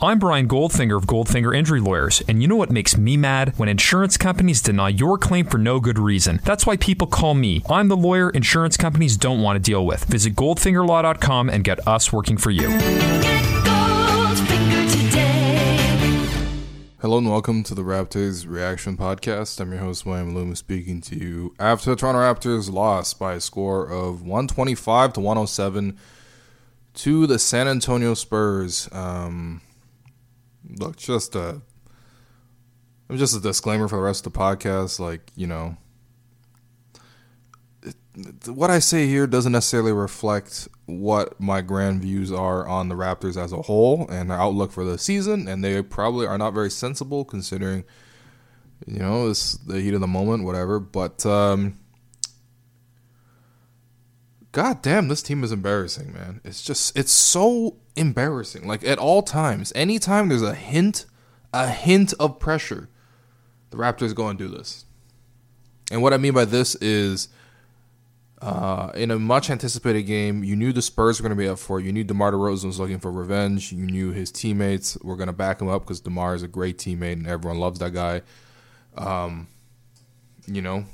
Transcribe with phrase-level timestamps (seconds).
[0.00, 3.52] I'm Brian Goldfinger of Goldfinger Injury Lawyers, and you know what makes me mad?
[3.58, 6.38] When insurance companies deny your claim for no good reason.
[6.44, 7.64] That's why people call me.
[7.68, 10.04] I'm the lawyer insurance companies don't want to deal with.
[10.04, 12.68] Visit goldfingerlaw.com and get us working for you.
[17.00, 19.60] Hello and welcome to the Raptors Reaction Podcast.
[19.60, 23.40] I'm your host, William Loomis, speaking to you after the Toronto Raptors lost by a
[23.40, 25.98] score of 125 to 107
[26.94, 28.88] to the San Antonio Spurs.
[28.92, 29.60] Um,
[30.68, 31.60] look, just a
[33.14, 35.00] just a disclaimer for the rest of the podcast.
[35.00, 35.76] Like, you know,
[38.46, 43.42] what I say here doesn't necessarily reflect what my grand views are on the Raptors
[43.42, 46.70] as a whole and their outlook for the season, and they probably are not very
[46.70, 47.84] sensible considering,
[48.86, 50.80] you know, it's the heat of the moment, whatever.
[50.80, 51.78] But um,
[54.52, 56.40] God damn, this team is embarrassing, man.
[56.44, 58.66] It's just it's so embarrassing.
[58.66, 61.04] Like at all times, anytime there's a hint,
[61.52, 62.88] a hint of pressure,
[63.70, 64.86] the Raptors go and do this.
[65.90, 67.28] And what I mean by this is
[68.40, 71.58] uh, in a much anticipated game, you knew the Spurs were going to be up
[71.58, 71.84] for it.
[71.84, 73.72] You knew DeMar DeRozan was looking for revenge.
[73.72, 76.78] You knew his teammates were going to back him up because DeMar is a great
[76.78, 78.22] teammate and everyone loves that guy.
[78.96, 79.48] Um,
[80.46, 80.84] you know,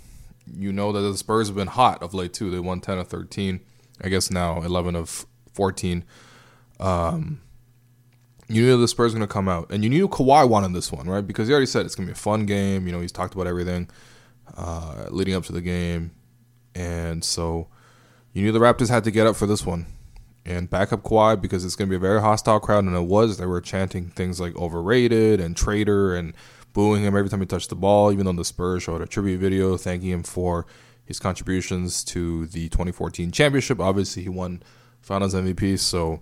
[0.53, 2.51] you know that the Spurs have been hot of late too.
[2.51, 3.61] They won 10 of 13.
[4.03, 6.05] I guess now 11 of 14.
[6.81, 7.41] Um,
[8.49, 10.93] you knew the Spurs were going to come out, and you knew Kawhi wanted this
[10.93, 11.27] one, right?
[11.27, 12.87] Because he already said it's going to be a fun game.
[12.87, 13.89] You know, he's talked about everything
[14.57, 16.11] uh, leading up to the game,
[16.75, 17.69] and so
[18.33, 19.87] you knew the Raptors had to get up for this one
[20.45, 23.01] and back up Kawhi because it's going to be a very hostile crowd, and it
[23.01, 23.39] was.
[23.39, 26.35] They were chanting things like overrated and traitor and
[26.75, 29.39] booing him every time he touched the ball, even though the Spurs showed a tribute
[29.39, 30.67] video thanking him for
[31.07, 33.81] his contributions to the 2014 championship.
[33.81, 34.63] Obviously, he won
[35.01, 36.21] Finals MVP, so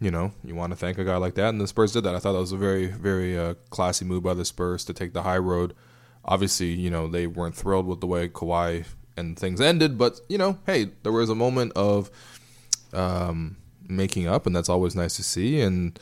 [0.00, 2.14] you know you want to thank a guy like that, and the Spurs did that.
[2.14, 5.12] I thought that was a very, very uh, classy move by the Spurs to take
[5.12, 5.74] the high road.
[6.24, 8.86] Obviously, you know they weren't thrilled with the way Kawhi
[9.16, 12.10] and things ended, but you know, hey, there was a moment of
[12.92, 13.56] um,
[13.88, 15.60] making up, and that's always nice to see.
[15.60, 15.98] And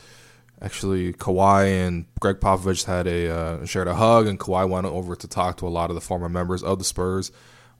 [0.61, 5.15] actually Kawhi and Gregg Popovich had a uh, shared a hug, and Kawhi went over
[5.15, 7.31] to talk to a lot of the former members of the Spurs,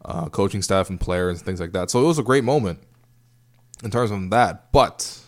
[0.05, 1.89] uh, coaching staff and players and things like that.
[1.89, 2.79] So it was a great moment
[3.83, 4.71] in terms of that.
[4.71, 5.21] But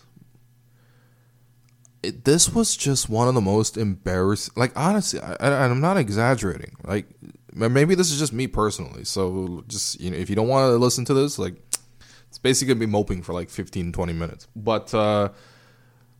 [2.03, 4.53] it, this was just one of the most embarrassing.
[4.55, 6.75] Like honestly, I, I, I'm not exaggerating.
[6.83, 7.07] Like
[7.53, 9.03] maybe this is just me personally.
[9.03, 11.55] So just you know, if you don't want to listen to this, like
[12.27, 14.47] it's basically gonna be moping for like 15, 20 minutes.
[14.55, 15.29] But uh,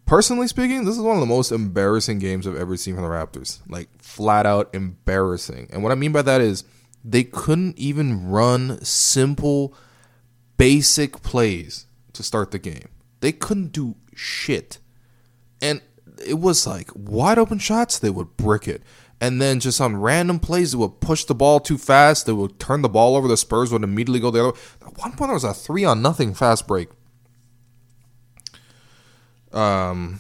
[0.05, 3.09] personally speaking, this is one of the most embarrassing games I've ever seen from the
[3.09, 3.59] Raptors.
[3.67, 5.69] Like flat out embarrassing.
[5.71, 6.63] And what I mean by that is
[7.03, 9.75] they couldn't even run simple,
[10.57, 12.89] basic plays to start the game.
[13.19, 14.79] They couldn't do shit.
[15.61, 15.81] And
[16.25, 18.83] it was like wide open shots, they would brick it.
[19.21, 22.25] And then just on random plays, they would push the ball too fast.
[22.25, 23.29] They would turn the ball over.
[23.29, 24.57] The Spurs would immediately go the other way.
[24.81, 26.89] At one point, there was a three on nothing fast break
[29.55, 30.19] um,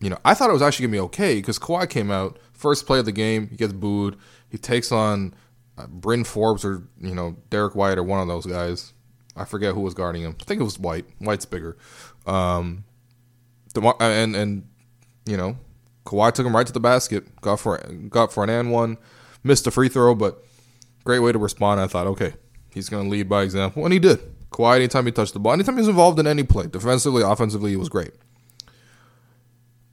[0.00, 2.86] you know, I thought it was actually gonna be okay because Kawhi came out first
[2.86, 4.16] play of the game, he gets booed,
[4.48, 5.34] he takes on
[5.78, 8.92] uh, Bryn Forbes or you know Derrick White or one of those guys.
[9.36, 10.34] I forget who was guarding him.
[10.40, 11.04] I think it was White.
[11.18, 11.76] White's bigger.
[12.26, 12.84] Um,
[13.74, 14.66] DeMar- and and
[15.26, 15.58] you know,
[16.06, 18.96] Kawhi took him right to the basket, got for got for an and one,
[19.44, 20.42] missed a free throw, but
[21.04, 21.80] great way to respond.
[21.80, 22.34] I thought, okay,
[22.70, 24.20] he's gonna lead by example, and he did.
[24.50, 27.70] Kawhi, anytime he touched the ball, anytime he was involved in any play, defensively, offensively,
[27.70, 28.12] he was great.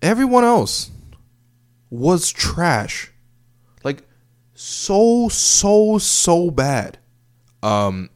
[0.04, 0.92] Everyone else
[1.90, 3.12] was trash.
[3.84, 4.04] Like
[4.54, 7.00] so so so bad.
[7.64, 8.10] Um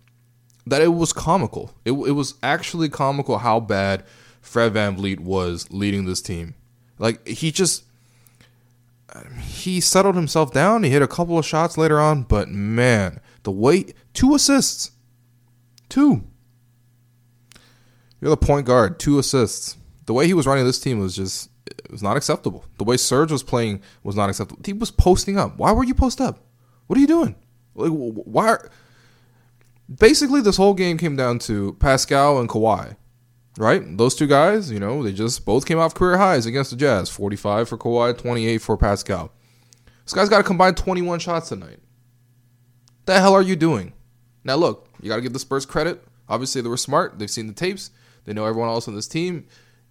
[0.65, 1.73] that it was comical.
[1.85, 4.03] It it was actually comical how bad
[4.41, 6.55] Fred VanVleet was leading this team.
[6.99, 7.85] Like he just
[9.39, 10.83] he settled himself down.
[10.83, 14.91] He hit a couple of shots later on, but man, the way two assists,
[15.89, 16.23] two.
[18.19, 19.77] You're the point guard, two assists.
[20.05, 22.65] The way he was running this team was just it was not acceptable.
[22.77, 24.61] The way Serge was playing was not acceptable.
[24.65, 25.57] He was posting up.
[25.57, 26.39] Why were you post up?
[26.87, 27.35] What are you doing?
[27.75, 28.47] Like why?
[28.47, 28.71] Are,
[29.93, 32.95] basically, this whole game came down to Pascal and Kawhi
[33.57, 33.97] right?
[33.97, 37.09] Those two guys, you know, they just both came off career highs against the Jazz
[37.09, 39.31] 45 for Kawhi, 28 for Pascal.
[40.03, 41.79] This guy's got to combine 21 shots tonight.
[43.05, 43.93] The hell are you doing?
[44.43, 46.03] Now, look, you got to give the Spurs credit.
[46.29, 47.19] Obviously, they were smart.
[47.19, 47.91] They've seen the tapes.
[48.25, 49.47] They know everyone else on this team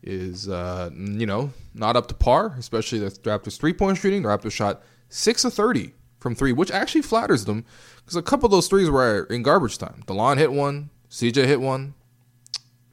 [0.07, 4.23] is, uh, you know, not up to par, especially the Raptors' three point shooting.
[4.23, 7.65] The Raptors shot 6 of 30 from three, which actually flatters them
[7.99, 10.03] because a couple of those threes were in garbage time.
[10.07, 11.95] Delon hit one, CJ hit one,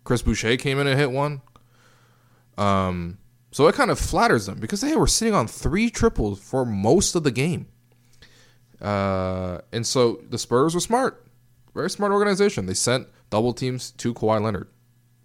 [0.04, 1.42] Chris Boucher came in and hit one.
[2.58, 3.18] Um,
[3.52, 7.16] so it kind of flatters them because they were sitting on three triples for most
[7.16, 7.68] of the game.
[8.82, 11.26] Uh, and so the Spurs were smart,
[11.74, 12.66] very smart organization.
[12.66, 14.68] They sent double teams to Kawhi Leonard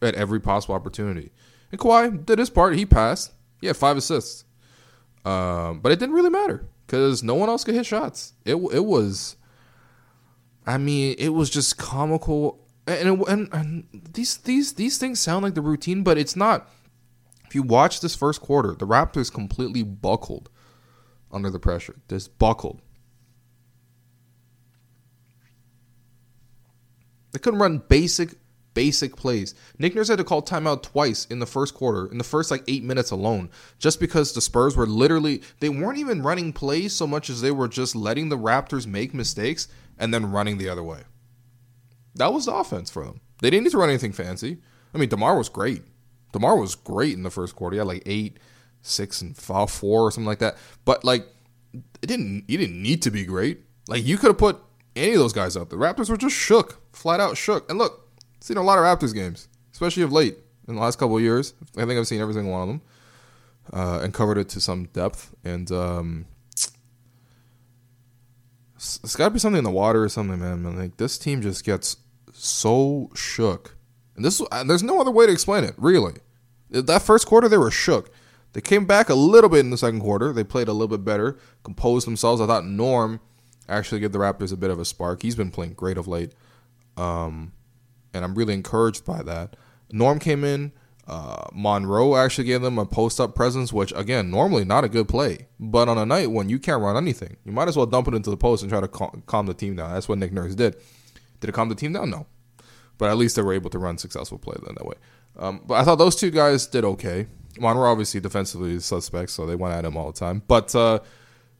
[0.00, 1.32] at every possible opportunity.
[1.70, 2.76] And Kawhi did his part.
[2.76, 3.32] He passed.
[3.60, 4.44] He had five assists.
[5.24, 8.32] Um, but it didn't really matter because no one else could hit shots.
[8.44, 9.36] It it was,
[10.66, 13.84] I mean, it was just comical and, and and
[14.14, 16.70] these these these things sound like the routine, but it's not.
[17.46, 20.50] If you watch this first quarter, the Raptors completely buckled
[21.30, 21.96] under the pressure.
[22.08, 22.80] Just buckled.
[27.32, 28.36] They couldn't run basic
[28.78, 29.56] basic plays.
[29.80, 32.62] Nick Nurse had to call timeout twice in the first quarter, in the first like
[32.68, 37.04] eight minutes alone, just because the Spurs were literally they weren't even running plays so
[37.04, 39.66] much as they were just letting the Raptors make mistakes
[39.98, 41.00] and then running the other way.
[42.14, 43.20] That was the offense for them.
[43.42, 44.58] They didn't need to run anything fancy.
[44.94, 45.82] I mean, DeMar was great.
[46.30, 47.74] DeMar was great in the first quarter.
[47.74, 48.38] He had like eight,
[48.82, 50.56] six, and five, four or something like that.
[50.84, 51.26] But like,
[51.74, 52.44] it didn't.
[52.46, 53.58] He didn't need to be great.
[53.88, 54.60] Like you could have put
[54.94, 55.68] any of those guys out.
[55.68, 57.68] The Raptors were just shook, flat out shook.
[57.68, 58.07] And look,
[58.40, 60.36] seen a lot of Raptors games, especially of late
[60.66, 61.54] in the last couple of years.
[61.76, 62.82] I think I've seen every single one of them
[63.72, 65.34] uh, and covered it to some depth.
[65.44, 66.26] And um,
[68.76, 70.76] it's got to be something in the water or something, man.
[70.76, 71.96] Like this team just gets
[72.32, 73.76] so shook.
[74.16, 76.14] And this and there's no other way to explain it, really.
[76.70, 78.10] That first quarter they were shook.
[78.52, 80.32] They came back a little bit in the second quarter.
[80.32, 82.40] They played a little bit better, composed themselves.
[82.40, 83.20] I thought Norm
[83.68, 85.22] actually gave the Raptors a bit of a spark.
[85.22, 86.32] He's been playing great of late.
[86.96, 87.52] Um,
[88.18, 89.56] and I'm really encouraged by that.
[89.90, 90.72] Norm came in.
[91.06, 95.08] Uh, Monroe actually gave them a post up presence, which, again, normally not a good
[95.08, 95.48] play.
[95.58, 98.14] But on a night when you can't run anything, you might as well dump it
[98.14, 99.94] into the post and try to cal- calm the team down.
[99.94, 100.76] That's what Nick Nurse did.
[101.40, 102.10] Did it calm the team down?
[102.10, 102.26] No.
[102.98, 104.96] But at least they were able to run successful play then that way.
[105.38, 107.28] Um, but I thought those two guys did okay.
[107.58, 110.42] Monroe obviously defensively is suspect, so they went at him all the time.
[110.46, 111.00] But uh,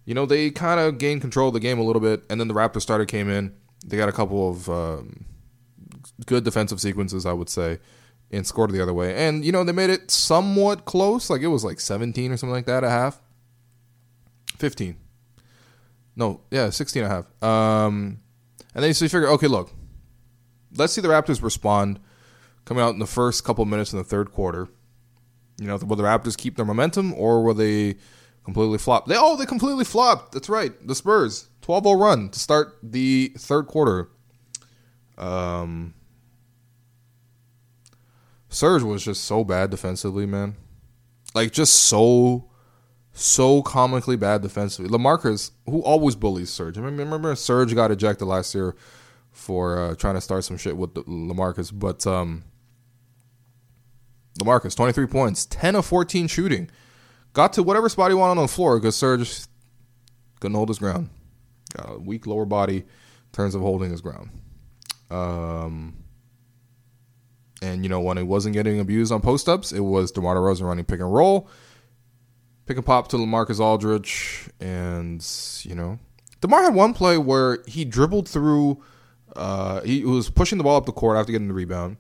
[0.05, 2.49] you know they kind of gained control of the game a little bit, and then
[2.49, 3.53] the Raptor starter came in.
[3.87, 5.25] They got a couple of um,
[6.27, 7.79] good defensive sequences, I would say,
[8.31, 9.15] and scored the other way.
[9.15, 12.55] And you know they made it somewhat close, like it was like 17 or something
[12.55, 13.21] like that a half.
[14.59, 14.97] 15.
[16.17, 17.43] No, yeah, 16 and a half.
[17.43, 18.21] Um,
[18.75, 19.71] and then so you figure, okay, look,
[20.77, 22.01] let's see the Raptors respond
[22.65, 24.69] coming out in the first couple minutes in the third quarter.
[25.61, 27.97] You know, will the Raptors keep their momentum or will they
[28.45, 29.07] completely flop?
[29.07, 30.33] They oh, they completely flopped.
[30.33, 30.73] That's right.
[30.87, 34.09] The Spurs 12-0 run to start the third quarter.
[35.17, 35.95] Um
[38.49, 40.57] Serge was just so bad defensively, man.
[41.35, 42.49] Like just so
[43.13, 44.91] so comically bad defensively.
[44.91, 46.79] LaMarcus, who always bullies Serge.
[46.79, 48.77] I remember, remember Serge got ejected last year
[49.33, 52.45] for uh, trying to start some shit with LaMarcus, but um,
[54.39, 56.71] LaMarcus, 23 points, 10 of 14 shooting.
[57.33, 59.43] Got to whatever spot he wanted on the floor because Serge
[60.41, 61.11] couldn't hold his ground.
[61.77, 62.87] Got a weak lower body in
[63.33, 64.31] terms of holding his ground.
[65.11, 66.05] Um,
[67.63, 70.63] and, you know, when he wasn't getting abused on post ups, it was DeMar DeRozan
[70.63, 71.49] running pick and roll
[72.69, 75.27] pick and pop to LaMarcus Aldridge, and
[75.63, 75.99] you know,
[76.43, 78.83] DeMar had one play where he dribbled through.
[79.35, 81.97] Uh, he was pushing the ball up the court after getting the rebound.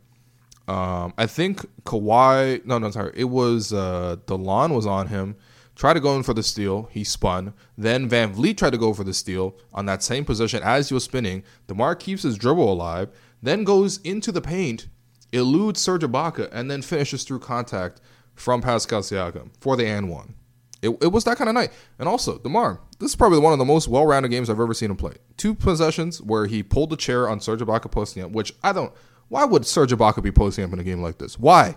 [0.68, 2.64] Um, I think Kawhi.
[2.66, 3.12] No, no, sorry.
[3.16, 5.36] It was uh, Delon was on him.
[5.74, 6.88] Tried to go in for the steal.
[6.92, 7.54] He spun.
[7.78, 11.04] Then VanVleet tried to go for the steal on that same position as he was
[11.04, 11.44] spinning.
[11.68, 13.08] DeMar keeps his dribble alive.
[13.40, 14.88] Then goes into the paint,
[15.32, 18.00] eludes Serge Ibaka, and then finishes through contact
[18.34, 20.34] from Pascal Siakam for the and one.
[20.80, 21.72] It, it was that kind of night.
[21.98, 24.74] And also, DeMar, this is probably one of the most well rounded games I've ever
[24.74, 25.14] seen him play.
[25.36, 28.92] Two possessions where he pulled the chair on Serge Ibaka posting up, which I don't.
[29.28, 31.38] Why would Serge Ibaka be posting up in a game like this?
[31.38, 31.76] Why?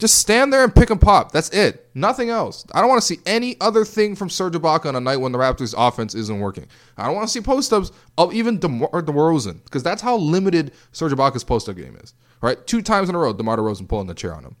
[0.00, 1.30] Just stand there and pick and pop.
[1.30, 1.90] That's it.
[1.94, 2.64] Nothing else.
[2.72, 5.30] I don't want to see any other thing from Serge Ibaka on a night when
[5.30, 6.66] the Raptors' offense isn't working.
[6.96, 10.72] I don't want to see post ups of even DeMar DeRozan because that's how limited
[10.92, 12.14] Serge Ibaka's post up game is.
[12.40, 12.66] Right?
[12.66, 14.56] Two times in a row, DeMar DeRozan pulling the chair on him.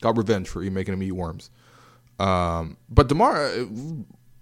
[0.00, 1.50] Got revenge for you making him eat worms.
[2.20, 3.64] Um, but DeMar, uh,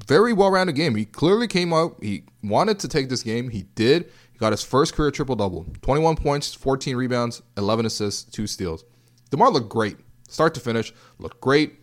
[0.06, 0.94] very well rounded game.
[0.94, 1.96] He clearly came out.
[2.02, 3.48] He wanted to take this game.
[3.48, 4.10] He did.
[4.30, 8.84] He got his first career triple double 21 points, 14 rebounds, 11 assists, two steals.
[9.30, 9.96] DeMar looked great,
[10.28, 11.80] start to finish, looked great.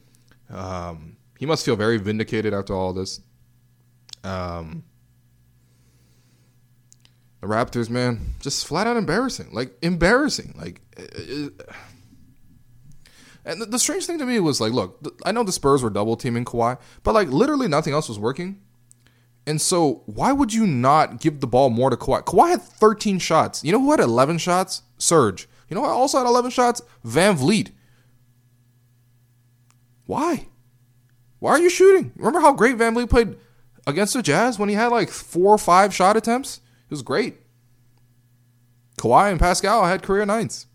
[0.50, 3.20] Um, he must feel very vindicated after all this.
[4.24, 4.84] Um,
[7.42, 9.50] the Raptors, man, just flat out embarrassing.
[9.52, 10.54] Like embarrassing.
[10.58, 11.50] Like, uh,
[13.46, 15.90] and the, the strange thing to me was like, look, I know the Spurs were
[15.90, 18.62] double teaming Kawhi, but like literally nothing else was working.
[19.46, 22.24] And so, why would you not give the ball more to Kawhi?
[22.24, 23.62] Kawhi had 13 shots.
[23.62, 24.84] You know who had 11 shots?
[24.98, 25.50] Serge.
[25.74, 26.84] You know, I also had 11 shots.
[27.04, 27.72] VanVleet.
[30.06, 30.46] Why?
[31.40, 32.12] Why are you shooting?
[32.16, 33.38] Remember how great VanVleet played
[33.88, 36.58] against the Jazz when he had like four or five shot attempts?
[36.58, 37.38] It was great.
[39.00, 40.68] Kawhi and Pascal had career nights.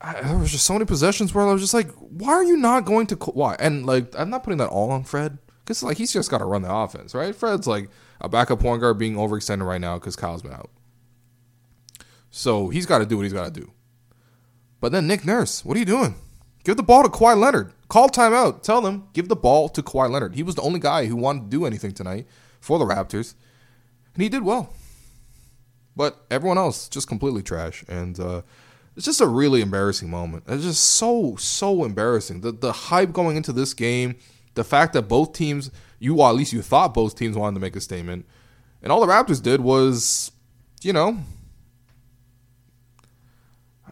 [0.00, 2.56] I, there was just so many possessions where I was just like, why are you
[2.56, 3.54] not going to Kawhi?
[3.60, 6.46] And like, I'm not putting that all on Fred because like he's just got to
[6.46, 7.32] run the offense, right?
[7.32, 7.90] Fred's like
[8.20, 10.70] a backup point guard being overextended right now because Kyle's been out.
[12.30, 13.72] So he's got to do what he's got to do.
[14.80, 16.14] But then Nick Nurse, what are you doing?
[16.64, 17.72] Give the ball to Kawhi Leonard.
[17.88, 18.62] Call timeout.
[18.62, 20.34] Tell them, give the ball to Kawhi Leonard.
[20.34, 22.26] He was the only guy who wanted to do anything tonight
[22.60, 23.34] for the Raptors.
[24.14, 24.72] And he did well.
[25.96, 27.84] But everyone else just completely trash.
[27.88, 28.42] And uh,
[28.94, 30.44] it's just a really embarrassing moment.
[30.46, 32.42] It's just so, so embarrassing.
[32.42, 34.16] The, the hype going into this game,
[34.54, 37.60] the fact that both teams, you, well, at least you thought both teams wanted to
[37.60, 38.26] make a statement.
[38.82, 40.30] And all the Raptors did was,
[40.82, 41.18] you know,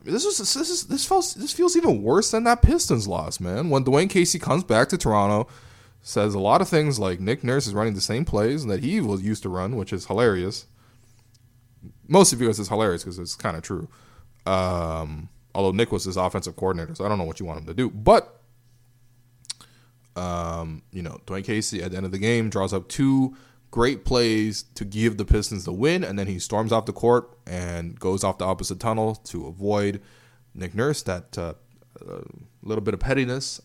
[0.06, 3.70] this is this is this feels this feels even worse than that Pistons loss, man.
[3.70, 5.48] When Dwane Casey comes back to Toronto,
[6.00, 9.00] says a lot of things like Nick Nurse is running the same plays that he
[9.00, 10.66] was used to run, which is hilarious.
[12.08, 13.88] Most of you because it's hilarious because it's kind of true.
[14.46, 17.66] Um, although Nick was his offensive coordinator, so I don't know what you want him
[17.66, 17.90] to do.
[17.90, 18.40] But
[20.14, 23.36] um, you know, Dwane Casey at the end of the game draws up two
[23.76, 27.37] great plays to give the Pistons the win, and then he storms off the court
[27.47, 30.00] and goes off the opposite tunnel to avoid
[30.54, 31.52] Nick Nurse, that uh,
[32.00, 32.23] uh,
[32.62, 33.61] little bit of pettiness.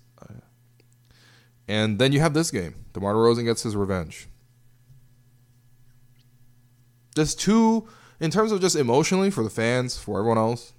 [1.66, 2.76] And then you have this game.
[2.92, 4.28] DeMar DeRozan gets his revenge.
[7.16, 7.88] Just two,
[8.20, 10.74] in terms of just emotionally for the fans, for everyone else,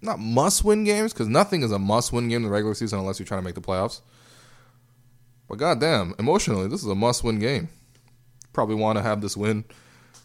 [0.00, 3.00] not must win games, because nothing is a must win game in the regular season
[3.00, 4.00] unless you're trying to make the playoffs.
[5.48, 7.68] But goddamn, emotionally, this is a must win game
[8.52, 9.64] probably want to have this win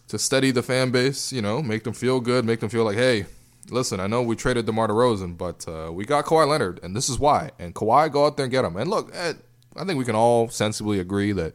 [0.08, 2.98] to steady the fan base, you know, make them feel good, make them feel like,
[2.98, 3.25] hey,
[3.70, 7.10] listen, I know we traded DeMar DeRozan, but uh, we got Kawhi Leonard, and this
[7.10, 7.51] is why.
[7.60, 8.77] And Kawhi, go out there and get him.
[8.77, 9.34] And look, eh,
[9.75, 11.53] I think we can all sensibly agree that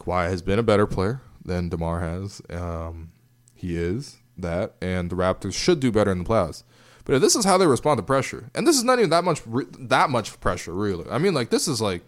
[0.00, 2.40] Kawhi has been a better player than DeMar has.
[2.50, 3.12] Um,
[3.54, 6.64] he is that, and the Raptors should do better in the playoffs.
[7.04, 9.42] But this is how they respond to pressure, and this is not even that much
[9.78, 11.04] that much pressure, really.
[11.10, 12.02] I mean, like this is like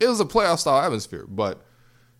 [0.00, 1.64] it was a playoff style atmosphere, but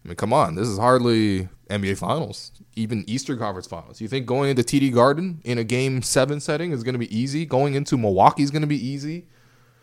[0.05, 4.01] I mean, come on, this is hardly NBA Finals, even Eastern Conference Finals.
[4.01, 7.17] You think going into TD Garden in a Game Seven setting is going to be
[7.17, 7.47] easy?
[7.47, 9.27] Going into Milwaukee is going to be easy.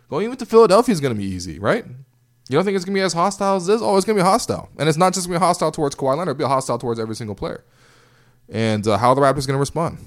[0.09, 1.85] Going into Philadelphia is going to be easy, right?
[1.85, 3.81] You don't think it's going to be as hostile as this?
[3.81, 5.95] Oh, it's going to be hostile, and it's not just going to be hostile towards
[5.95, 7.63] Kawhi Leonard; it'll be hostile towards every single player.
[8.49, 9.99] And uh, how are the Raptors going to respond?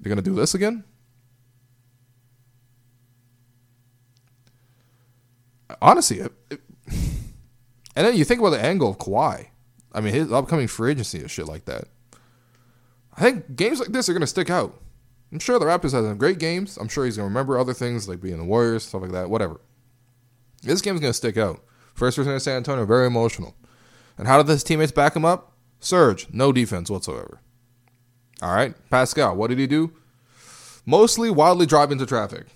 [0.00, 0.82] They're going to do this again?
[5.80, 9.48] Honestly, it, it, and then you think about the angle of Kawhi
[9.92, 11.84] I mean, his upcoming free agency and shit like that.
[13.16, 14.80] I think games like this are going to stick out.
[15.32, 16.76] I'm sure the Raptors have some great games.
[16.76, 19.30] I'm sure he's going to remember other things like being the Warriors, stuff like that,
[19.30, 19.60] whatever.
[20.62, 21.62] This game's going to stick out.
[21.94, 23.54] First person in San Antonio, very emotional.
[24.18, 25.52] And how did his teammates back him up?
[25.80, 27.40] Serge, no defense whatsoever.
[28.42, 29.92] All right, Pascal, what did he do?
[30.86, 32.46] Mostly wildly drive into traffic.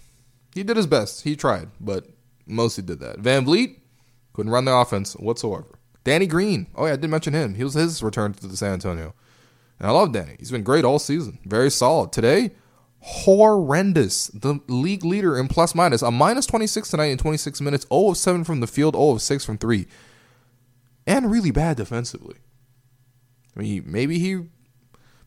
[0.55, 1.25] He did his best.
[1.25, 2.07] He tried, but
[2.47, 3.21] mostly did that.
[3.21, 3.81] VanVleet
[4.33, 5.79] couldn't run the offense whatsoever.
[6.05, 6.69] Danny Green.
[6.77, 7.55] Oh yeah, I did mention him.
[7.55, 9.15] He was his return to the San Antonio.
[9.79, 10.37] And I love Danny.
[10.39, 11.39] He's been great all season.
[11.45, 12.13] Very solid.
[12.13, 12.53] Today,
[13.01, 14.29] horrendous.
[14.29, 16.03] The league leader in plus minus.
[16.03, 17.87] A minus 26 tonight in 26 minutes.
[17.89, 19.87] 0 of 7 from the field, 0 of 6 from 3.
[21.07, 22.37] And really bad defensively.
[23.57, 24.43] I mean, maybe he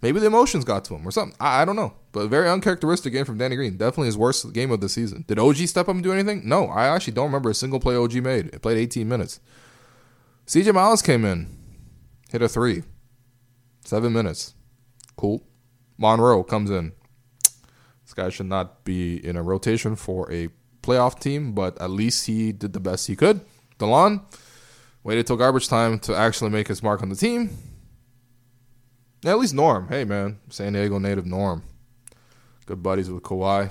[0.01, 1.36] maybe the emotions got to him or something.
[1.39, 1.93] I, I, don't know.
[2.12, 3.77] But very uncharacteristic game from Danny Green.
[3.77, 5.25] Definitely his worst game of the season.
[5.27, 6.48] Did OG step up and do anything?
[6.48, 8.48] No, I actually don't remember a single play OG made.
[8.48, 9.39] It played 18 minutes.
[10.48, 11.58] CJ Miles came in,
[12.30, 12.84] hit a three,
[13.84, 14.54] seven minutes.
[15.18, 15.44] Cool.
[15.98, 16.94] Monroe comes in.
[18.06, 20.48] This guy should not be in a rotation for a
[20.82, 23.42] playoff team, but at least he did the best he could.
[23.77, 24.22] Delon
[25.04, 27.50] waited till garbage time to actually make his mark on the team.
[29.24, 29.89] Yeah, at least Norm.
[29.89, 30.39] Hey, man.
[30.48, 31.63] San Diego native Norm.
[32.68, 33.70] Good buddies with Kawhi.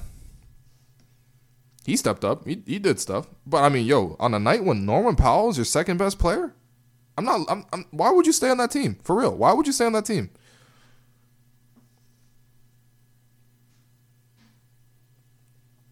[1.87, 2.47] He stepped up.
[2.47, 3.29] He, he did stuff.
[3.47, 6.53] But, I mean, yo, on a night when Norman Powell is your second best player,
[7.17, 7.41] I'm not.
[7.49, 8.99] I'm, I'm, why would you stay on that team?
[9.03, 9.35] For real.
[9.35, 10.31] Why would you stay on that team?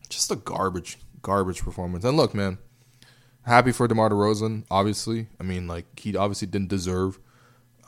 [0.09, 2.05] Just a garbage, garbage performance.
[2.05, 2.59] And look, man,
[3.43, 5.29] happy for DeMar DeRozan, obviously.
[5.41, 7.19] I mean, like, he obviously didn't deserve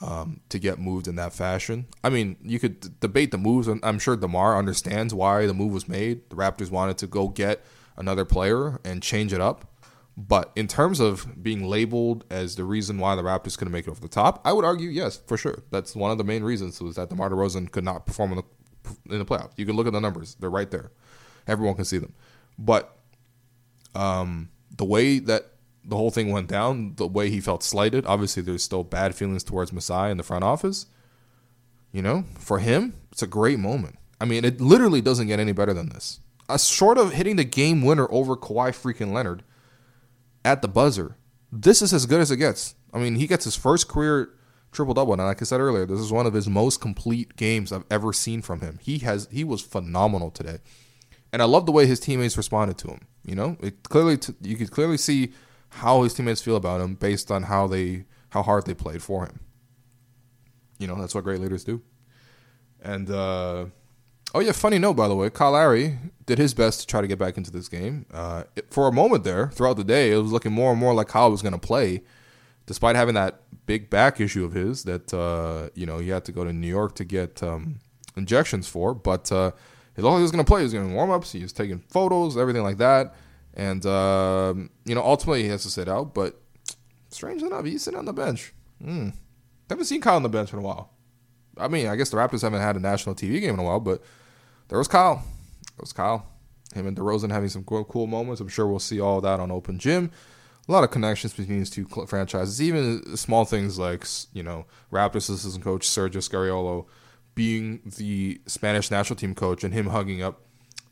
[0.00, 1.86] um, to get moved in that fashion.
[2.02, 5.54] I mean, you could d- debate the moves, and I'm sure DeMar understands why the
[5.54, 6.28] move was made.
[6.30, 7.64] The Raptors wanted to go get
[7.96, 9.66] another player and change it up.
[10.16, 13.90] But in terms of being labeled as the reason why the Raptors couldn't make it
[13.90, 15.62] over the top, I would argue yes, for sure.
[15.70, 18.44] That's one of the main reasons was that DeMar DeRozan could not perform in the
[19.12, 19.52] in the playoffs.
[19.56, 20.90] You can look at the numbers; they're right there.
[21.46, 22.14] Everyone can see them.
[22.58, 22.96] But
[23.94, 25.52] um, the way that
[25.84, 29.44] the whole thing went down, the way he felt slighted, obviously there's still bad feelings
[29.44, 30.86] towards Masai in the front office.
[31.92, 33.98] You know, for him, it's a great moment.
[34.20, 36.20] I mean, it literally doesn't get any better than this.
[36.48, 39.42] A short of hitting the game winner over Kawhi freaking Leonard
[40.46, 41.16] at the buzzer.
[41.50, 42.76] This is as good as it gets.
[42.94, 44.30] I mean, he gets his first career
[44.70, 47.72] triple double, and like I said earlier, this is one of his most complete games
[47.72, 48.78] I've ever seen from him.
[48.80, 50.58] He has he was phenomenal today,
[51.32, 53.00] and I love the way his teammates responded to him.
[53.24, 55.32] You know, it clearly t- you could clearly see
[55.68, 59.26] how his teammates feel about him based on how they how hard they played for
[59.26, 59.40] him.
[60.78, 61.82] You know, that's what great leaders do.
[62.80, 63.66] And uh,
[64.36, 67.06] oh yeah, funny note by the way, Kyle Lowry did his best to try to
[67.06, 68.04] get back into this game.
[68.12, 70.92] Uh, it, for a moment there, throughout the day, it was looking more and more
[70.92, 72.02] like Kyle was going to play,
[72.66, 76.32] despite having that big back issue of his that uh, you know he had to
[76.32, 77.80] go to New York to get um,
[78.14, 78.94] injections for.
[78.94, 79.52] But uh,
[79.96, 81.32] as long as he was going to play, he was going to warm ups.
[81.32, 83.14] He was taking photos, everything like that.
[83.54, 86.12] And um, you know, ultimately he has to sit out.
[86.12, 86.38] But
[87.08, 88.52] strange enough, he's sitting on the bench.
[88.84, 89.14] Mm.
[89.70, 90.90] Haven't seen Kyle on the bench in a while.
[91.58, 93.80] I mean, I guess the Raptors haven't had a national TV game in a while,
[93.80, 94.02] but
[94.68, 95.16] there was Kyle.
[95.16, 96.26] There was Kyle.
[96.74, 98.40] Him and DeRozan having some cool, cool moments.
[98.40, 100.10] I'm sure we'll see all that on Open Gym.
[100.68, 102.60] A lot of connections between these two franchises.
[102.60, 106.86] Even small things like you know Raptors assistant coach Sergio Scariolo
[107.34, 110.40] being the Spanish national team coach and him hugging up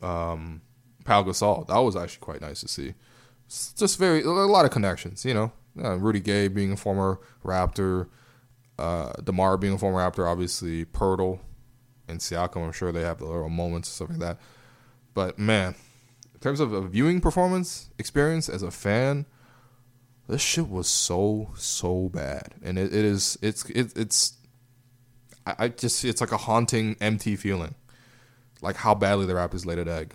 [0.01, 0.61] um,
[1.05, 1.67] Gasol.
[1.67, 2.93] That was actually quite nice to see.
[3.47, 5.25] It's just very a lot of connections.
[5.25, 5.51] You know,
[5.83, 8.07] uh, Rudy Gay being a former Raptor,
[8.79, 11.39] uh, DeMar being a former Raptor, obviously Poeltl
[12.07, 12.65] and Siakam.
[12.65, 14.39] I'm sure they have the little moments and stuff like that.
[15.13, 15.75] But man,
[16.33, 19.25] in terms of a viewing performance experience as a fan,
[20.27, 24.37] this shit was so so bad, and it, it is it's it, it's
[25.45, 27.75] I, I just it's like a haunting empty feeling,
[28.61, 30.13] like how badly the Raptors laid an egg.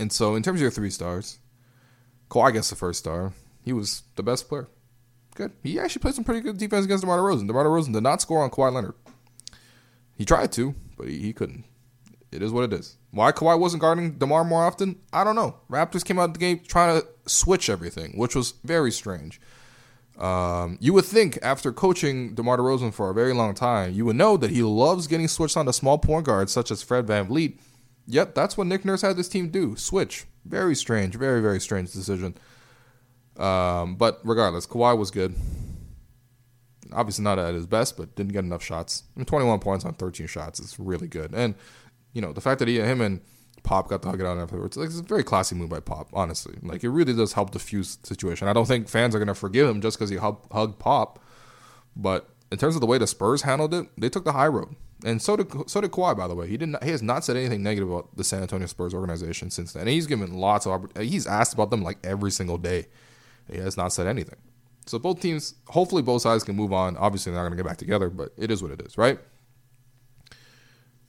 [0.00, 1.38] And so, in terms of your three stars,
[2.28, 3.32] Kawhi gets the first star.
[3.62, 4.68] He was the best player.
[5.36, 5.52] Good.
[5.62, 7.46] He actually played some pretty good defense against DeMar DeRozan.
[7.46, 8.94] DeMar DeRozan did not score on Kawhi Leonard.
[10.16, 11.64] He tried to, but he, he couldn't.
[12.30, 12.96] It is what it is.
[13.12, 14.96] Why Kawhi wasn't guarding DeMar more often?
[15.12, 15.56] I don't know.
[15.70, 19.40] Raptors came out of the game trying to switch everything, which was very strange.
[20.18, 24.16] Um, you would think after coaching DeMar DeRozan for a very long time, you would
[24.16, 27.26] know that he loves getting switched on to small point guards such as Fred Van
[27.26, 27.58] VanVleet.
[28.06, 29.76] Yep, that's what Nick Nurse had this team do.
[29.76, 30.24] Switch.
[30.44, 31.14] Very strange.
[31.14, 32.36] Very, very strange decision.
[33.36, 35.34] Um, but regardless, Kawhi was good.
[36.92, 39.04] Obviously not at his best, but didn't get enough shots.
[39.16, 41.32] I mean, 21 points on 13 shots is really good.
[41.34, 41.54] And,
[42.12, 43.20] you know, the fact that he, him and
[43.62, 46.08] Pop got to hug it out afterwards, like, it's a very classy move by Pop,
[46.12, 46.56] honestly.
[46.62, 48.48] Like, it really does help diffuse the situation.
[48.48, 51.18] I don't think fans are going to forgive him just because he hug, hugged Pop.
[51.96, 54.76] But in terms of the way the Spurs handled it, they took the high road.
[55.04, 56.48] And so did so did Kawhi, by the way.
[56.48, 56.82] He didn't.
[56.82, 59.82] He has not said anything negative about the San Antonio Spurs organization since then.
[59.82, 60.86] And he's given lots of.
[60.96, 62.86] He's asked about them like every single day.
[63.50, 64.38] He has not said anything.
[64.86, 66.96] So both teams, hopefully, both sides can move on.
[66.96, 69.18] Obviously, they're not going to get back together, but it is what it is, right?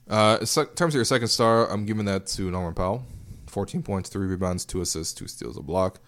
[0.10, 3.04] Uh, in terms of your second star, I'm giving that to Norman Powell.
[3.48, 6.00] 14 points, three rebounds, two assists, two steals, a block.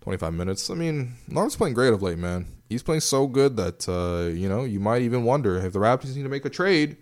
[0.00, 0.68] 25 minutes.
[0.68, 2.46] I mean, Norman's playing great of late, man.
[2.68, 6.14] He's playing so good that uh, you know you might even wonder if the Raptors
[6.14, 6.98] need to make a trade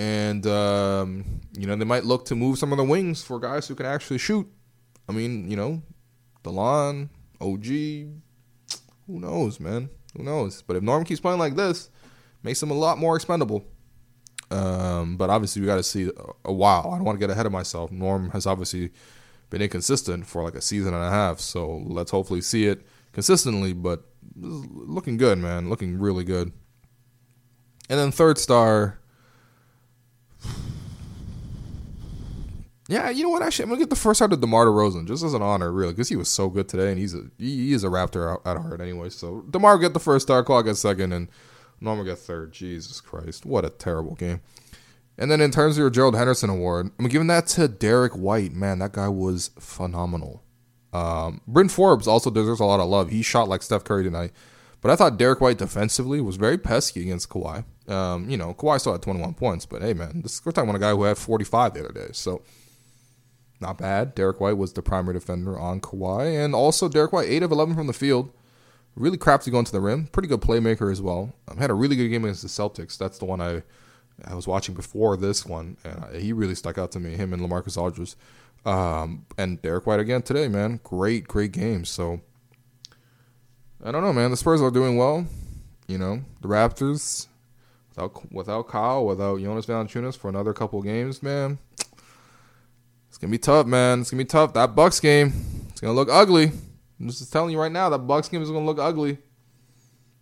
[0.00, 3.68] and um, you know they might look to move some of the wings for guys
[3.68, 4.50] who can actually shoot.
[5.08, 5.82] I mean, you know,
[6.42, 7.66] Delon, OG,
[9.10, 9.90] who knows, man?
[10.16, 10.62] Who knows?
[10.62, 11.90] But if Norm keeps playing like this,
[12.42, 13.64] makes him a lot more expendable.
[14.50, 16.10] Um, but obviously, we got to see
[16.44, 16.90] a while.
[16.92, 17.92] I don't want to get ahead of myself.
[17.92, 18.90] Norm has obviously
[19.50, 23.72] been inconsistent for like a season and a half, so let's hopefully see it consistently.
[23.72, 24.04] But
[24.36, 25.68] looking good, man.
[25.68, 26.52] Looking really good.
[27.88, 28.98] And then third star,
[32.90, 33.42] Yeah, you know what?
[33.42, 35.92] Actually, I'm gonna get the first out of DeMar DeRozan just as an honor, really,
[35.92, 38.80] because he was so good today, and he's a he, is a Raptor at heart
[38.80, 39.10] anyway.
[39.10, 41.28] So DeMar get the first star, Klaw get second, and
[41.80, 42.52] Norman get third.
[42.52, 44.40] Jesus Christ, what a terrible game.
[45.16, 48.54] And then in terms of your Gerald Henderson Award, I'm giving that to Derrick White.
[48.54, 50.42] Man, that guy was phenomenal.
[50.92, 53.10] Um, Bryn Forbes also deserves a lot of love.
[53.10, 54.32] He shot like Steph Curry tonight.
[54.80, 57.64] But I thought Derrick White defensively was very pesky against Kawhi.
[57.86, 60.78] Um, you know, Kawhi still had 21 points, but hey, man, this, we're talking about
[60.78, 62.08] a guy who had 45 the other day.
[62.12, 62.42] So
[63.60, 64.14] not bad.
[64.14, 66.42] Derrick White was the primary defender on Kawhi.
[66.42, 68.32] And also, Derrick White, 8 of 11 from the field.
[68.96, 70.06] Really crafty going to the rim.
[70.06, 71.32] Pretty good playmaker as well.
[71.46, 72.98] Um, had a really good game against the Celtics.
[72.98, 73.62] That's the one I
[74.26, 75.76] I was watching before this one.
[75.84, 78.16] And he really stuck out to me, him and LaMarcus Aldridge.
[78.66, 80.80] Um, and Derrick White again today, man.
[80.82, 81.84] Great, great game.
[81.84, 82.20] So,
[83.82, 84.30] I don't know, man.
[84.30, 85.26] The Spurs are doing well.
[85.86, 87.26] You know, the Raptors,
[87.88, 91.58] without without Kyle, without Jonas Valanciunas for another couple games, man
[93.18, 94.00] gonna be tough, man.
[94.00, 94.54] It's gonna be tough.
[94.54, 95.32] That Bucks game,
[95.70, 96.52] it's gonna look ugly.
[96.98, 99.18] I'm just telling you right now, that Bucks game is gonna look ugly.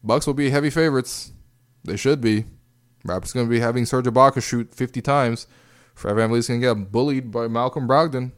[0.02, 1.32] Bucks will be heavy favorites.
[1.84, 2.44] They should be.
[3.06, 5.46] Raptors gonna be having Serge Ibaka shoot 50 times.
[5.94, 8.32] Fred VanVleet's gonna get bullied by Malcolm Brogdon.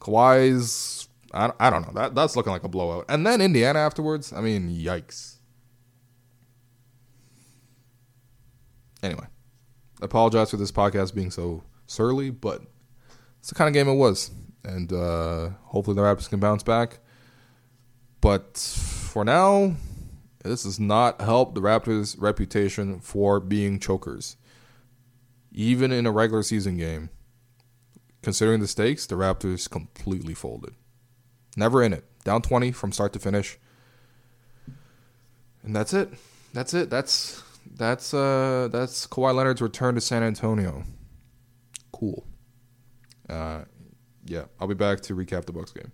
[0.00, 1.92] Kawhi's, I, I don't know.
[1.94, 3.06] That that's looking like a blowout.
[3.08, 4.32] And then Indiana afterwards.
[4.32, 5.36] I mean, yikes.
[9.02, 9.26] Anyway,
[10.00, 12.62] I apologize for this podcast being so surly, but
[13.44, 14.30] it's the kind of game it was,
[14.64, 17.00] and uh, hopefully the Raptors can bounce back.
[18.22, 19.74] But for now,
[20.42, 24.38] this does not help the Raptors' reputation for being chokers.
[25.52, 27.10] Even in a regular season game,
[28.22, 30.74] considering the stakes, the Raptors completely folded.
[31.54, 32.04] Never in it.
[32.24, 33.58] Down 20 from start to finish.
[35.62, 36.08] And that's it.
[36.54, 36.88] That's it.
[36.88, 37.42] That's
[37.76, 40.84] that's uh that's Kawhi Leonard's return to San Antonio.
[41.92, 42.24] Cool.
[43.28, 43.64] Uh,
[44.26, 45.92] yeah, I'll be back to recap the Bucks game.